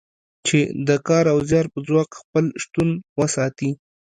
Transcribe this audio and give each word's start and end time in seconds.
چې 0.47 0.59
د 0.87 0.89
کار 1.07 1.25
او 1.33 1.37
زیار 1.49 1.65
په 1.73 1.79
ځواک 1.87 2.09
خپل 2.21 2.45
شتون 2.63 2.89
وساتي. 3.19 3.69